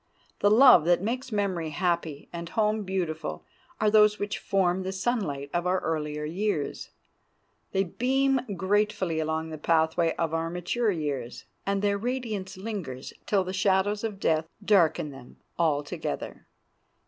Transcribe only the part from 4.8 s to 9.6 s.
the sunlight of our earlier years; they beam gratefully along the